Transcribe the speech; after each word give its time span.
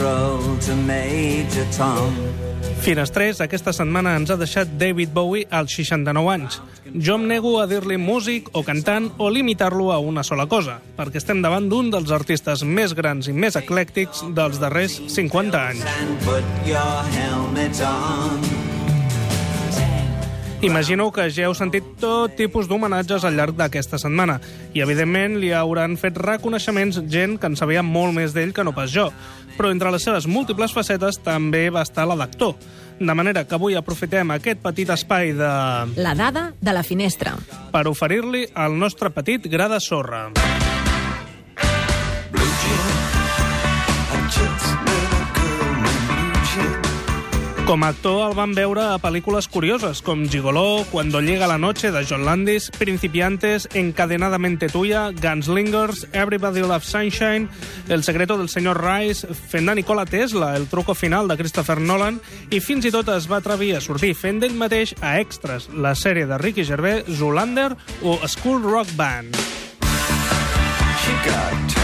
patrol 0.00 0.40
to 0.64 0.74
Major 0.76 1.66
Tom. 1.76 2.14
Finestrés, 2.80 3.40
aquesta 3.44 3.72
setmana 3.76 4.14
ens 4.16 4.30
ha 4.32 4.36
deixat 4.40 4.68
David 4.80 5.12
Bowie 5.12 5.44
als 5.50 5.74
69 5.76 6.30
anys. 6.32 6.60
Jo 6.96 7.18
em 7.20 7.26
nego 7.28 7.58
a 7.60 7.66
dir-li 7.68 7.98
músic 8.00 8.48
o 8.56 8.62
cantant 8.64 9.10
o 9.18 9.28
limitar-lo 9.30 9.92
a 9.92 9.98
una 10.00 10.24
sola 10.24 10.46
cosa, 10.48 10.78
perquè 10.96 11.20
estem 11.20 11.42
davant 11.44 11.68
d'un 11.68 11.92
dels 11.92 12.10
artistes 12.16 12.64
més 12.64 12.96
grans 12.96 13.28
i 13.28 13.36
més 13.36 13.60
eclèctics 13.60 14.24
dels 14.32 14.56
darrers 14.62 14.96
50 15.12 15.60
anys. 15.60 15.84
Imagino 20.62 21.10
que 21.10 21.24
ja 21.32 21.46
heu 21.48 21.54
sentit 21.56 21.86
tot 22.02 22.34
tipus 22.36 22.66
d'homenatges 22.68 23.24
al 23.24 23.38
llarg 23.38 23.56
d'aquesta 23.56 23.96
setmana 23.96 24.34
i, 24.74 24.82
evidentment, 24.84 25.38
li 25.40 25.54
hauran 25.56 25.96
fet 25.96 26.20
reconeixements 26.20 27.00
gent 27.08 27.38
que 27.40 27.48
en 27.48 27.56
sabia 27.56 27.80
molt 27.80 28.12
més 28.12 28.36
d'ell 28.36 28.52
que 28.52 28.64
no 28.66 28.74
pas 28.76 28.92
jo. 28.92 29.08
Però 29.56 29.72
entre 29.72 29.88
les 29.94 30.04
seves 30.04 30.28
múltiples 30.28 30.76
facetes 30.76 31.16
també 31.24 31.70
va 31.72 31.80
estar 31.88 32.04
la 32.04 32.18
d'actor. 32.20 32.60
De 33.00 33.16
manera 33.16 33.46
que 33.48 33.56
avui 33.56 33.78
aprofitem 33.80 34.36
aquest 34.36 34.60
petit 34.60 34.92
espai 34.92 35.32
de... 35.32 35.50
La 35.96 36.12
dada 36.14 36.50
de 36.60 36.76
la 36.76 36.84
finestra. 36.84 37.38
per 37.72 37.86
oferir-li 37.88 38.44
el 38.52 38.76
nostre 38.78 39.08
petit 39.08 39.48
gra 39.48 39.68
de 39.72 39.80
sorra. 39.80 40.28
Com 47.70 47.84
a 47.84 47.92
actor 47.94 48.24
el 48.26 48.32
van 48.34 48.50
veure 48.50 48.82
a 48.82 48.96
pel·lícules 48.98 49.46
curioses 49.46 50.00
com 50.02 50.24
Gigoló, 50.26 50.84
Cuando 50.90 51.20
llega 51.20 51.46
la 51.46 51.56
noche 51.56 51.92
de 51.92 52.04
John 52.04 52.24
Landis, 52.24 52.68
Principiantes, 52.76 53.68
Encadenadamente 53.74 54.66
tuya, 54.68 55.12
Gunslingers, 55.12 56.08
Everybody 56.12 56.62
Loves 56.62 56.88
Sunshine, 56.88 57.46
El 57.88 58.02
secreto 58.02 58.36
del 58.36 58.48
senyor 58.48 58.82
Rice, 58.82 59.28
fent 59.28 59.68
de 59.68 59.76
Nikola 59.76 60.04
Tesla, 60.04 60.56
El 60.56 60.66
truco 60.66 60.96
final 60.96 61.28
de 61.28 61.36
Christopher 61.36 61.78
Nolan, 61.80 62.18
i 62.50 62.58
fins 62.58 62.90
i 62.90 62.90
tot 62.90 63.06
es 63.14 63.30
va 63.30 63.38
atrevir 63.38 63.76
a 63.76 63.80
sortir 63.80 64.16
fent 64.18 64.42
d'ell 64.42 64.58
mateix 64.58 64.96
a 64.98 65.20
Extras, 65.20 65.68
la 65.70 65.94
sèrie 65.94 66.26
de 66.26 66.38
Ricky 66.42 66.66
Gervais, 66.66 67.06
Zoolander 67.06 67.76
o 68.02 68.18
School 68.26 68.64
Rock 68.66 68.90
Band. 68.98 69.38
She 71.04 71.14
got. 71.22 71.79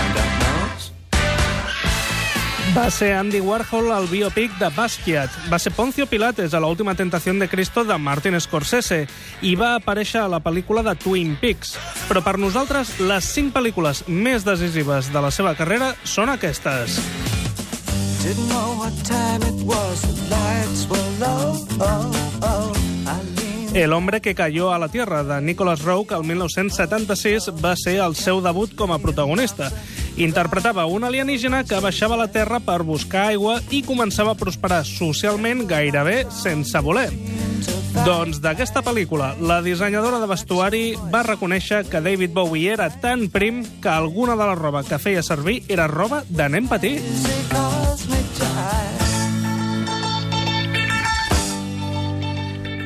Va 2.77 2.91
ser 2.93 3.15
Andy 3.17 3.39
Warhol 3.41 3.87
al 3.89 4.05
biopic 4.11 4.53
de 4.61 4.69
Basquiat. 4.77 5.33
Va 5.49 5.57
ser 5.57 5.73
Poncio 5.73 6.05
Pilates 6.11 6.53
a 6.53 6.61
l'última 6.61 6.93
tentació 6.95 7.33
de 7.33 7.49
Cristo 7.49 7.87
de 7.89 7.97
Martin 7.97 8.37
Scorsese 8.37 9.07
i 9.41 9.55
va 9.57 9.71
aparèixer 9.79 10.21
a 10.21 10.29
la 10.29 10.43
pel·lícula 10.45 10.85
de 10.85 10.93
Twin 11.01 11.39
Peaks. 11.41 11.73
Però 12.11 12.21
per 12.21 12.37
nosaltres, 12.37 12.99
les 13.01 13.33
cinc 13.33 13.57
pel·lícules 13.57 14.05
més 14.09 14.45
decisives 14.45 15.09
de 15.09 15.25
la 15.25 15.33
seva 15.33 15.57
carrera 15.57 15.95
són 16.05 16.29
aquestes. 16.37 17.01
Didn't 18.21 18.49
know 18.53 18.77
what 18.77 18.93
time 19.09 19.41
it 19.49 19.56
El 23.77 23.93
hombre 23.93 24.23
que 24.23 24.35
cayó 24.35 24.73
a 24.73 24.79
la 24.79 24.89
Tierra, 24.89 25.23
de 25.23 25.43
Nicholas 25.43 25.83
Rogue, 25.83 26.17
el 26.17 26.25
1976, 26.25 27.51
va 27.63 27.75
ser 27.77 27.99
el 28.01 28.15
seu 28.17 28.41
debut 28.41 28.73
com 28.73 28.89
a 28.95 28.97
protagonista. 28.99 29.69
Interpretava 30.17 30.87
un 30.89 31.05
alienígena 31.05 31.61
que 31.69 31.83
baixava 31.85 32.17
a 32.17 32.23
la 32.23 32.31
Terra 32.33 32.57
per 32.65 32.79
buscar 32.89 33.27
aigua 33.35 33.59
i 33.69 33.83
començava 33.85 34.33
a 34.33 34.41
prosperar 34.41 34.81
socialment 34.89 35.67
gairebé 35.69 36.23
sense 36.33 36.81
voler. 36.81 37.11
Doncs 38.09 38.41
d'aquesta 38.41 38.81
pel·lícula, 38.81 39.35
la 39.45 39.61
dissenyadora 39.61 40.23
de 40.25 40.33
vestuari 40.33 40.85
va 41.13 41.27
reconèixer 41.29 41.85
que 41.93 42.01
David 42.01 42.33
Bowie 42.33 42.73
era 42.73 42.89
tan 42.89 43.29
prim 43.29 43.61
que 43.85 43.93
alguna 43.93 44.41
de 44.41 44.45
la 44.49 44.57
roba 44.57 44.87
que 44.89 44.97
feia 44.97 45.21
servir 45.21 45.63
era 45.69 45.85
roba 45.85 46.25
de 46.33 46.49
nen 46.49 46.73
petit. 46.73 47.05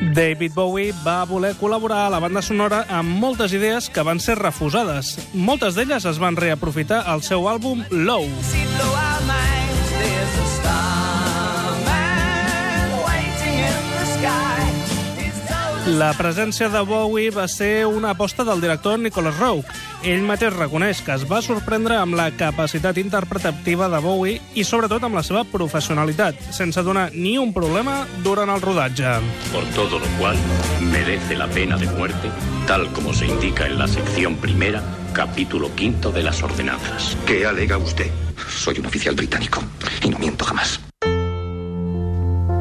David 0.01 0.55
Bowie 0.57 0.95
va 1.05 1.21
voler 1.29 1.53
col·laborar 1.59 2.07
a 2.07 2.09
la 2.09 2.19
banda 2.23 2.41
sonora 2.41 2.81
amb 2.89 3.21
moltes 3.21 3.53
idees 3.53 3.89
que 3.93 4.01
van 4.01 4.19
ser 4.19 4.39
refusades. 4.41 5.13
Moltes 5.37 5.77
d'elles 5.77 6.09
es 6.09 6.17
van 6.21 6.39
reaprofitar 6.41 7.03
al 7.05 7.21
seu 7.21 7.45
àlbum 7.51 7.85
Low. 7.93 8.25
See 8.49 8.65
La 15.87 16.11
presència 16.13 16.67
de 16.69 16.79
Bowie 16.85 17.31
va 17.33 17.47
ser 17.49 17.87
una 17.89 18.11
aposta 18.11 18.43
del 18.45 18.61
director 18.61 18.99
Nicholas 18.99 19.37
Rowe. 19.39 19.63
Ell 20.05 20.21
mateix 20.21 20.53
reconeix 20.53 21.01
que 21.01 21.15
es 21.15 21.23
va 21.25 21.39
sorprendre 21.41 21.97
amb 21.97 22.13
la 22.17 22.27
capacitat 22.37 22.99
interpretativa 23.01 23.89
de 23.89 24.01
Bowie 24.03 24.37
i 24.53 24.63
sobretot 24.63 25.01
amb 25.03 25.17
la 25.17 25.23
seva 25.25 25.41
professionalitat, 25.43 26.37
sense 26.53 26.83
donar 26.85 27.09
ni 27.13 27.37
un 27.41 27.49
problema 27.53 28.05
durant 28.23 28.53
el 28.53 28.61
rodatge. 28.61 29.17
por 29.51 29.65
todo 29.73 29.97
lo 29.97 30.05
cual 30.19 30.37
merece 30.81 31.35
la 31.35 31.47
pena 31.47 31.77
de 31.77 31.87
muerte, 31.87 32.29
tal 32.67 32.87
como 32.93 33.13
se 33.13 33.25
indica 33.25 33.65
en 33.65 33.79
la 33.79 33.87
sección 33.87 34.35
primera, 34.35 34.83
capítulo 35.13 35.73
quinto 35.75 36.11
de 36.11 36.21
las 36.21 36.43
ordenanzas. 36.43 37.17
¿Qué 37.25 37.45
alega 37.45 37.77
usted? 37.77 38.11
Soy 38.49 38.79
un 38.79 38.85
oficial 38.85 39.15
británico 39.15 39.63
y 40.03 40.09
no 40.09 40.19
miento 40.19 40.45
jamás. 40.45 40.79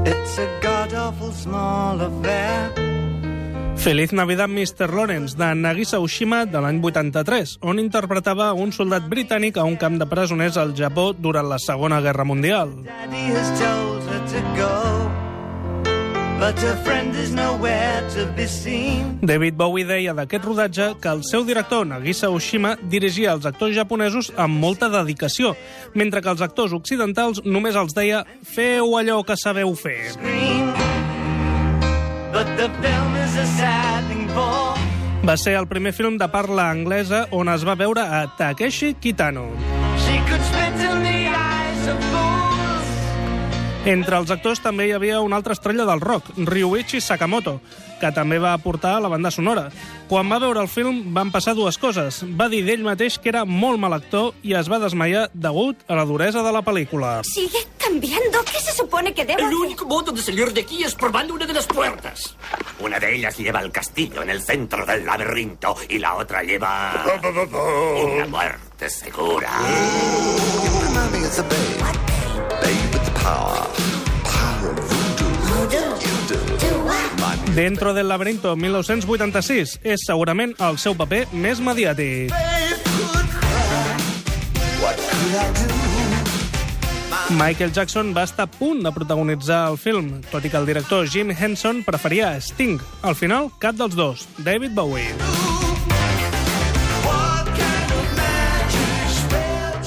It's 0.06 0.38
a 0.38 0.46
god-awful 0.62 1.32
small 1.32 2.00
affair. 2.00 2.79
Feliz 3.80 4.12
Navidad, 4.12 4.46
Mr. 4.46 4.92
Lawrence, 4.92 5.38
de 5.38 5.54
Nagisa 5.54 6.00
Oshima, 6.00 6.44
de 6.44 6.60
l'any 6.60 6.82
83, 6.84 7.54
on 7.64 7.78
interpretava 7.80 8.50
un 8.52 8.74
soldat 8.76 9.06
britànic 9.08 9.56
a 9.56 9.64
un 9.64 9.78
camp 9.80 9.96
de 9.96 10.04
presoners 10.04 10.58
al 10.60 10.74
Japó 10.76 11.14
durant 11.16 11.48
la 11.48 11.56
Segona 11.58 12.02
Guerra 12.04 12.26
Mundial. 12.28 12.74
David 19.22 19.56
Bowie 19.56 19.88
deia 19.88 20.12
d'aquest 20.12 20.44
rodatge 20.44 20.90
que 21.00 21.08
el 21.08 21.24
seu 21.24 21.48
director, 21.48 21.88
Nagisa 21.88 22.28
Oshima, 22.28 22.76
dirigia 22.82 23.32
els 23.32 23.48
actors 23.48 23.72
japonesos 23.72 24.28
amb 24.36 24.60
molta 24.60 24.92
dedicació, 24.92 25.56
mentre 25.96 26.20
que 26.20 26.28
els 26.28 26.44
actors 26.44 26.76
occidentals 26.76 27.40
només 27.48 27.80
els 27.80 27.96
deia 27.96 28.26
«feu 28.44 28.92
allò 29.00 29.22
que 29.24 29.40
sabeu 29.40 29.72
fer». 29.72 30.12
But 32.32 32.46
the 32.56 32.68
film 32.80 33.16
is 33.16 33.36
a 33.36 33.46
sad. 33.58 33.69
Va 35.20 35.36
ser 35.36 35.52
el 35.58 35.66
primer 35.68 35.92
film 35.92 36.16
de 36.18 36.28
parla 36.32 36.70
anglesa 36.72 37.26
on 37.36 37.52
es 37.52 37.64
va 37.68 37.76
veure 37.76 38.00
a 38.00 38.24
Takeshi 38.38 38.94
Kitano. 38.94 39.50
She 40.00 40.18
could 40.26 40.44
spit 40.48 40.84
in 40.90 41.02
the 41.04 41.18
eyes 41.28 41.88
of 41.88 42.04
fools. 42.10 42.39
Entre 43.88 44.12
els 44.20 44.28
actors 44.28 44.60
també 44.60 44.90
hi 44.90 44.90
havia 44.92 45.22
una 45.24 45.38
altra 45.40 45.54
estrella 45.56 45.86
del 45.88 46.02
rock, 46.02 46.26
Ryuichi 46.36 47.00
Sakamoto, 47.00 47.60
que 48.00 48.10
també 48.12 48.36
va 48.38 48.52
aportar 48.52 48.98
a 48.98 49.00
la 49.00 49.08
banda 49.08 49.30
sonora. 49.32 49.70
Quan 50.08 50.28
va 50.28 50.40
veure 50.42 50.60
el 50.60 50.68
film 50.68 51.14
van 51.16 51.30
passar 51.32 51.54
dues 51.56 51.78
coses. 51.80 52.20
Va 52.36 52.50
dir 52.52 52.60
d'ell 52.66 52.84
mateix 52.84 53.16
que 53.18 53.32
era 53.32 53.46
molt 53.48 53.80
mal 53.80 53.96
actor 53.96 54.34
i 54.44 54.52
es 54.58 54.68
va 54.68 54.80
desmaiar 54.82 55.30
degut 55.32 55.80
a 55.88 55.96
la 55.96 56.04
duresa 56.04 56.42
de 56.44 56.52
la 56.52 56.60
pel·lícula. 56.66 57.22
Sigue 57.24 57.64
cambiando. 57.78 58.44
¿Qué 58.52 58.60
se 58.60 58.72
supone 58.72 59.14
que 59.14 59.24
debo 59.24 59.48
El 59.48 59.54
único 59.54 59.86
modo 59.86 60.12
de 60.12 60.20
salir 60.20 60.52
de 60.52 60.60
aquí 60.60 60.84
es 60.84 60.94
probando 60.94 61.32
una 61.32 61.46
de 61.46 61.54
las 61.54 61.66
puertas. 61.66 62.36
Una 62.80 63.00
de 63.00 63.16
ellas 63.16 63.38
lleva 63.38 63.60
al 63.60 63.72
castillo 63.72 64.22
en 64.22 64.28
el 64.28 64.42
centro 64.42 64.84
del 64.84 65.06
laberinto 65.06 65.74
y 65.88 65.98
la 65.98 66.16
otra 66.16 66.42
lleva... 66.42 67.02
Una 67.22 68.26
muerte 68.26 68.90
segura. 68.90 69.50
Dentro 77.54 77.92
del 77.94 78.08
laberinto 78.08 78.54
1986 78.54 79.80
és 79.82 80.04
segurament 80.06 80.54
el 80.62 80.78
seu 80.78 80.94
paper 80.94 81.24
més 81.32 81.58
mediàtic. 81.58 82.30
Michael 87.30 87.72
Jackson 87.72 88.14
va 88.14 88.24
estar 88.26 88.46
a 88.46 88.50
punt 88.50 88.82
de 88.86 88.92
protagonitzar 88.94 89.64
el 89.70 89.78
film, 89.78 90.16
tot 90.30 90.46
i 90.46 90.50
que 90.50 90.58
el 90.58 90.66
director 90.66 91.06
Jim 91.10 91.30
Henson 91.30 91.84
preferia 91.86 92.36
Sting. 92.40 92.78
Al 93.02 93.18
final, 93.18 93.50
cap 93.58 93.78
dels 93.78 93.98
dos, 93.98 94.28
David 94.38 94.74
Bowie. 94.74 95.49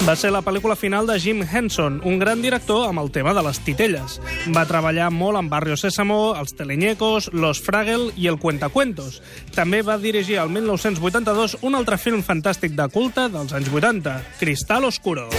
Va 0.03 0.17
ser 0.19 0.33
la 0.35 0.41
pel·lícula 0.43 0.75
final 0.75 1.07
de 1.07 1.15
Jim 1.15 1.45
Henson, 1.47 2.01
un 2.03 2.17
gran 2.19 2.41
director 2.43 2.89
amb 2.89 2.99
el 2.99 3.07
tema 3.15 3.31
de 3.33 3.39
les 3.45 3.61
titelles. 3.63 4.17
Va 4.51 4.65
treballar 4.67 5.07
molt 5.15 5.39
amb 5.39 5.53
Barrio 5.53 5.77
Sésamo, 5.79 6.35
Els 6.35 6.51
Teleñecos, 6.59 7.29
Los 7.31 7.63
Fraggle 7.63 8.11
i 8.19 8.27
El 8.27 8.35
Cuentacuentos. 8.35 9.21
També 9.55 9.79
va 9.79 9.95
dirigir 9.95 10.41
el 10.43 10.51
1982 10.51 11.61
un 11.63 11.79
altre 11.79 11.95
film 11.95 12.19
fantàstic 12.19 12.75
de 12.75 12.89
culte 12.91 13.29
dels 13.31 13.55
anys 13.55 13.71
80, 13.71 14.19
Cristal 14.43 14.91
Oscuro. 14.91 15.29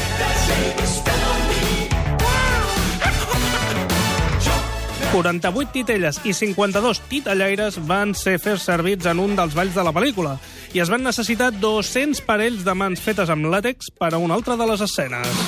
...48 5.14 5.70
titelles 5.70 6.16
i 6.26 6.32
52 6.34 6.98
titellaires 7.06 7.76
van 7.86 8.16
ser 8.18 8.34
fer 8.42 8.56
servits 8.58 9.06
en 9.06 9.20
un 9.22 9.36
dels 9.38 9.54
balls 9.54 9.76
de 9.78 9.84
la 9.86 9.92
pel·lícula 9.94 10.32
i 10.74 10.82
es 10.82 10.90
van 10.90 11.06
necessitar 11.06 11.52
200 11.54 12.24
parells 12.26 12.64
de 12.66 12.74
mans 12.74 12.98
fetes 12.98 13.30
amb 13.30 13.46
làtex 13.46 13.92
per 13.94 14.10
a 14.10 14.18
una 14.18 14.34
altra 14.34 14.58
de 14.58 14.66
les 14.66 14.82
escenes. 14.82 15.44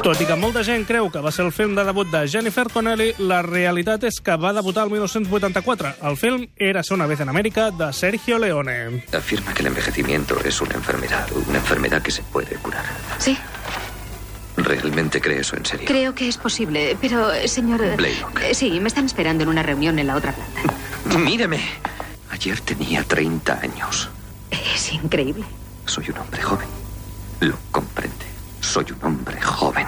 Tot 0.00 0.16
i 0.22 0.24
que 0.24 0.32
molta 0.38 0.62
gent 0.64 0.86
creu 0.88 1.10
que 1.12 1.20
va 1.20 1.28
ser 1.34 1.44
el 1.44 1.50
film 1.52 1.74
de 1.76 1.82
debut 1.84 2.08
de 2.08 2.22
Jennifer 2.30 2.64
Connelly, 2.72 3.10
la 3.18 3.42
realitat 3.44 4.06
és 4.08 4.16
que 4.24 4.38
va 4.40 4.54
debutar 4.56 4.86
el 4.86 4.94
1984. 4.94 5.90
El 6.08 6.16
film 6.16 6.46
era 6.56 6.80
una 6.94 7.06
vez 7.06 7.20
en 7.20 7.28
América 7.28 7.70
de 7.70 7.92
Sergio 7.92 8.38
Leone. 8.38 9.04
Afirma 9.12 9.52
que 9.52 9.60
el 9.60 9.74
envejecimiento 9.74 10.38
es 10.42 10.60
una 10.62 10.74
enfermedad, 10.74 11.28
una 11.46 11.58
enfermedad 11.58 12.00
que 12.00 12.10
se 12.10 12.22
puede 12.22 12.56
curar. 12.56 12.84
Sí, 13.18 13.36
¿Realmente 14.70 15.20
cree 15.20 15.40
eso 15.40 15.56
en 15.56 15.66
serio? 15.66 15.86
creo 15.88 16.14
que 16.14 16.28
es 16.28 16.36
posible, 16.36 16.96
pero, 17.00 17.28
señor... 17.48 17.96
Blaylock. 17.96 18.40
eh, 18.42 18.54
sí, 18.54 18.78
me 18.78 18.86
están 18.88 19.06
esperando 19.06 19.42
en 19.42 19.48
una 19.48 19.62
reunión 19.64 19.98
en 19.98 20.06
la 20.06 20.14
otra 20.16 20.32
planta. 20.32 21.18
Míreme. 21.18 21.60
Ayer 22.30 22.60
tenía 22.60 23.02
30 23.02 23.60
años. 23.60 24.08
Es 24.50 24.92
increíble. 24.92 25.44
Soy 25.86 26.08
un 26.10 26.18
hombre 26.18 26.40
joven. 26.40 26.68
Lo 27.40 27.56
comprende. 27.72 28.26
Soy 28.60 28.86
un 28.92 29.04
hombre 29.04 29.40
joven. 29.42 29.86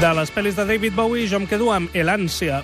De 0.00 0.08
les 0.16 0.30
pel·lis 0.32 0.56
de 0.56 0.64
David 0.64 0.94
Bowie, 0.96 1.26
jo 1.28 1.36
em 1.36 1.44
quedo 1.44 1.66
amb 1.74 1.92
El 1.92 2.08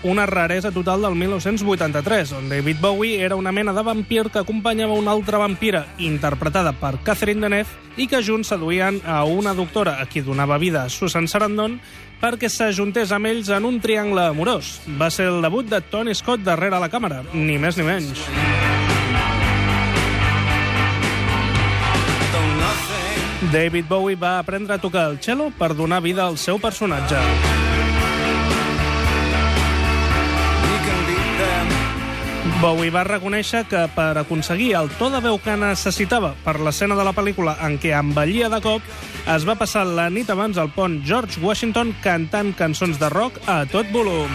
una 0.09 0.25
raresa 0.25 0.71
total 0.73 1.03
del 1.03 1.15
1983, 1.15 2.33
on 2.33 2.49
David 2.49 2.79
Bowie 2.81 3.21
era 3.21 3.37
una 3.37 3.53
mena 3.53 3.75
de 3.75 3.83
vampir 3.83 4.31
que 4.33 4.39
acompanyava 4.39 4.95
una 4.95 5.11
altra 5.11 5.37
vampira, 5.37 5.85
interpretada 5.99 6.73
per 6.73 6.97
Catherine 7.05 7.43
Deneuve, 7.43 7.69
i 7.99 8.07
que 8.09 8.23
junts 8.23 8.49
seduïen 8.49 9.03
a 9.05 9.25
una 9.25 9.53
doctora 9.53 9.99
a 10.01 10.07
qui 10.07 10.25
donava 10.25 10.57
vida 10.57 10.89
Susan 10.89 11.29
Sarandon 11.29 11.77
perquè 12.23 12.49
s'ajuntés 12.49 13.13
amb 13.13 13.29
ells 13.29 13.53
en 13.53 13.69
un 13.69 13.83
triangle 13.85 14.31
amorós. 14.31 14.81
Va 14.97 15.11
ser 15.11 15.29
el 15.29 15.43
debut 15.45 15.69
de 15.69 15.83
Tony 15.85 16.15
Scott 16.15 16.41
darrere 16.41 16.81
la 16.81 16.89
càmera, 16.89 17.21
ni 17.35 17.61
més 17.61 17.77
ni 17.77 17.85
menys. 17.85 18.76
David 23.53 23.87
Bowie 23.89 24.17
va 24.17 24.39
aprendre 24.39 24.75
a 24.75 24.79
tocar 24.79 25.11
el 25.11 25.21
cello 25.21 25.53
per 25.59 25.75
donar 25.75 26.01
vida 26.03 26.27
al 26.27 26.39
seu 26.39 26.59
personatge. 26.59 27.21
Bowie 32.61 32.91
va 32.91 33.05
reconèixer 33.05 33.67
que 33.69 33.83
per 33.95 34.15
aconseguir 34.17 34.73
el 34.79 34.89
to 34.99 35.11
de 35.13 35.21
veu 35.21 35.37
que 35.43 35.57
necessitava 35.61 36.33
per 36.45 36.57
l'escena 36.59 36.97
de 36.97 37.05
la 37.05 37.13
pel·lícula 37.13 37.59
en 37.67 37.77
què 37.79 37.93
envellia 37.99 38.49
de 38.49 38.63
cop, 38.65 38.87
es 39.29 39.45
va 39.47 39.59
passar 39.61 39.85
la 39.87 40.09
nit 40.11 40.31
abans 40.33 40.59
al 40.59 40.73
pont 40.73 41.03
George 41.05 41.43
Washington 41.43 41.93
cantant 42.03 42.55
cançons 42.57 42.99
de 43.03 43.13
rock 43.13 43.43
a 43.47 43.65
tot 43.71 43.93
volum. 43.93 44.33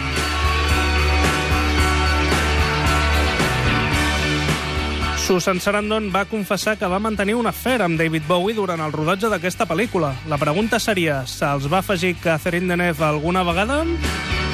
Susan 5.32 5.62
Sarandon 5.64 6.10
va 6.12 6.26
confessar 6.28 6.74
que 6.76 6.88
va 6.92 6.98
mantenir 7.00 7.32
un 7.38 7.46
afer 7.48 7.78
amb 7.80 7.96
David 7.96 8.26
Bowie 8.28 8.52
durant 8.52 8.82
el 8.84 8.92
rodatge 8.92 9.30
d'aquesta 9.32 9.64
pel·lícula. 9.64 10.10
La 10.28 10.36
pregunta 10.36 10.76
seria, 10.76 11.22
se'ls 11.24 11.70
va 11.72 11.78
afegir 11.80 12.18
Catherine 12.20 12.68
Deneuve 12.68 13.06
alguna 13.06 13.40
vegada? 13.48 13.78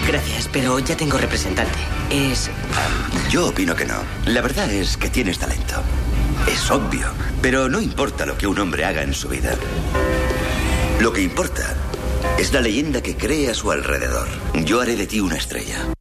Gracias, 0.06 0.46
pero 0.52 0.78
ya 0.78 0.96
tengo 0.96 1.18
representante. 1.18 1.80
Es... 2.14 2.48
Yo 3.28 3.48
opino 3.48 3.74
que 3.74 3.86
no. 3.86 3.98
La 4.26 4.40
verdad 4.40 4.70
es 4.70 4.96
que 4.96 5.10
tienes 5.10 5.40
talento. 5.40 5.82
Es 6.46 6.70
obvio, 6.70 7.08
pero 7.42 7.68
no 7.68 7.80
importa 7.80 8.24
lo 8.24 8.38
que 8.38 8.46
un 8.46 8.60
hombre 8.60 8.84
haga 8.84 9.02
en 9.02 9.14
su 9.14 9.28
vida. 9.28 9.56
Lo 11.00 11.12
que 11.12 11.22
importa 11.22 11.74
es 12.38 12.52
la 12.52 12.60
leyenda 12.60 13.02
que 13.02 13.16
cree 13.16 13.50
a 13.50 13.54
su 13.54 13.72
alrededor. 13.72 14.28
Yo 14.64 14.80
haré 14.80 14.94
de 14.94 15.08
ti 15.08 15.18
una 15.18 15.38
estrella. 15.38 15.97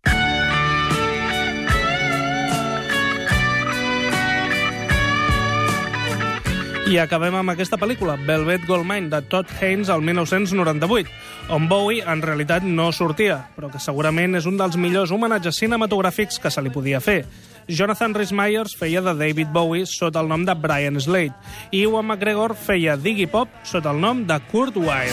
I 6.88 7.02
acabem 7.04 7.36
amb 7.36 7.52
aquesta 7.52 7.76
pel·lícula, 7.76 8.14
Velvet 8.24 8.64
Goldmine, 8.64 9.10
de 9.12 9.20
Todd 9.28 9.50
Haynes, 9.60 9.90
al 9.92 10.00
1998, 10.08 11.12
on 11.52 11.68
Bowie 11.68 12.00
en 12.08 12.22
realitat 12.24 12.64
no 12.64 12.94
sortia, 12.96 13.42
però 13.58 13.68
que 13.74 13.82
segurament 13.84 14.40
és 14.40 14.48
un 14.48 14.56
dels 14.56 14.78
millors 14.80 15.12
homenatges 15.12 15.60
cinematogràfics 15.60 16.40
que 16.40 16.52
se 16.54 16.64
li 16.64 16.72
podia 16.72 17.04
fer. 17.04 17.26
Jonathan 17.68 18.16
Rhys 18.16 18.32
Meyers 18.32 18.78
feia 18.80 19.04
de 19.04 19.12
David 19.20 19.52
Bowie 19.52 19.84
sota 19.84 20.24
el 20.24 20.32
nom 20.32 20.48
de 20.48 20.56
Brian 20.56 20.96
Slade 21.04 21.36
i 21.76 21.84
Ewan 21.84 22.08
McGregor 22.08 22.56
feia 22.56 22.96
d'Iggy 22.96 23.28
Pop 23.36 23.52
sota 23.68 23.92
el 23.92 24.00
nom 24.00 24.24
de 24.24 24.40
Kurt 24.48 24.80
Weill. 24.80 25.12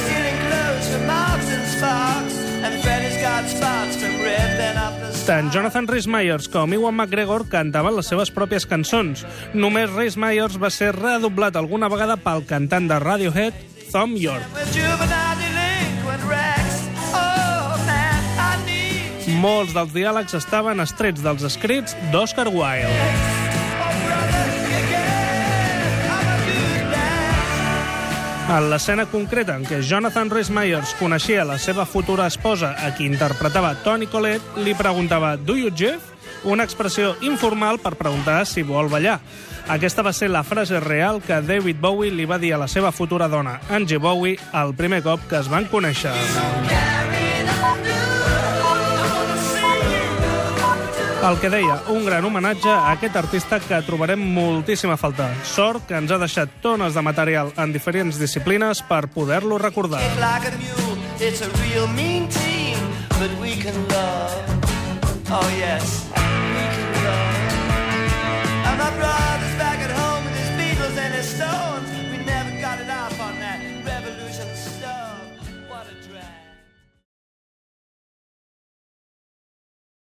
Tant 5.25 5.49
Jonathan 5.49 5.87
Rhys 5.89 6.05
Meyers 6.05 6.51
com 6.53 6.75
Ewan 6.77 6.99
McGregor 6.99 7.47
cantaven 7.49 7.95
les 7.97 8.11
seves 8.13 8.29
pròpies 8.29 8.67
cançons. 8.69 9.23
Només 9.57 9.89
Rhys 9.95 10.19
Meyers 10.21 10.59
va 10.61 10.69
ser 10.69 10.91
redoblat 10.93 11.57
alguna 11.57 11.89
vegada 11.89 12.19
pel 12.21 12.45
cantant 12.45 12.91
de 12.91 12.99
Radiohead, 13.01 13.57
Thom 13.89 14.19
Yorke. 14.21 14.45
Molts 19.41 19.73
dels 19.73 19.97
diàlegs 19.97 20.37
estaven 20.37 20.85
estrets 20.85 21.25
dels 21.25 21.49
escrits 21.49 21.97
d'Oscar 22.13 22.51
Wilde. 22.53 23.44
En 28.45 28.67
l'escena 28.69 29.07
concreta 29.09 29.55
en 29.57 29.65
què 29.65 29.79
Jonathan 29.81 30.29
Rhys 30.29 30.51
Meyers 30.53 30.93
coneixia 30.99 31.47
la 31.49 31.57
seva 31.59 31.87
futura 31.89 32.27
esposa, 32.29 32.75
a 32.77 32.91
qui 32.95 33.07
interpretava 33.09 33.73
Toni 33.83 34.07
Collette, 34.07 34.61
li 34.61 34.77
preguntava 34.77 35.35
«Do 35.37 35.57
you 35.57 35.73
Jeff?», 35.73 36.13
una 36.45 36.67
expressió 36.69 37.15
informal 37.25 37.81
per 37.81 37.97
preguntar 37.97 38.43
si 38.45 38.63
vol 38.63 38.93
ballar. 38.93 39.17
Aquesta 39.73 40.05
va 40.05 40.13
ser 40.13 40.29
la 40.29 40.45
frase 40.45 40.79
real 40.85 41.23
que 41.25 41.41
David 41.41 41.81
Bowie 41.81 42.13
li 42.13 42.29
va 42.29 42.39
dir 42.39 42.53
a 42.53 42.61
la 42.61 42.69
seva 42.69 42.93
futura 42.93 43.31
dona, 43.33 43.63
Angie 43.71 43.97
Bowie, 43.97 44.37
el 44.53 44.77
primer 44.77 45.01
cop 45.03 45.25
que 45.31 45.41
es 45.41 45.49
van 45.49 45.71
conèixer. 45.73 46.13
El 51.25 51.39
que 51.41 51.49
deia, 51.49 51.79
un 51.89 52.05
gran 52.05 52.27
homenatge 52.29 52.69
a 52.69 52.91
aquest 52.93 53.15
artista 53.17 53.57
que 53.57 53.79
trobarem 53.87 54.21
moltíssima 54.21 54.99
falta. 55.01 55.31
Sort 55.49 55.87
que 55.89 55.97
ens 55.97 56.13
ha 56.13 56.19
deixat 56.21 56.53
tones 56.61 56.93
de 56.93 57.01
material 57.01 57.49
en 57.57 57.73
diferents 57.73 58.21
disciplines 58.21 58.83
per 58.85 59.07
poder-lo 59.09 59.57
recordar. 59.57 60.03
Oh, 65.33 65.49
yes, 65.57 66.05
we 66.13 66.65
can 66.77 66.93
go. 67.03 67.17
I'm 68.69 68.77
not 68.79 68.93
right. 69.01 69.24